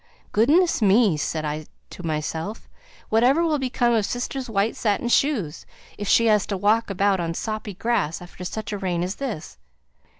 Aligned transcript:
'Goodness 0.31 0.81
me!' 0.81 1.15
said 1.15 1.45
I 1.45 1.67
to 1.91 2.01
myself, 2.03 2.67
'whatever 3.09 3.43
will 3.43 3.59
become 3.59 3.93
of 3.93 4.03
sister's 4.03 4.49
white 4.49 4.75
satin 4.75 5.09
shoes, 5.09 5.63
if 5.95 6.07
she 6.07 6.25
has 6.25 6.47
to 6.47 6.57
walk 6.57 6.89
about 6.89 7.19
on 7.19 7.35
soppy 7.35 7.75
grass 7.75 8.19
after 8.19 8.43
such 8.43 8.73
rain 8.73 9.03
as 9.03 9.17
this?' 9.17 9.59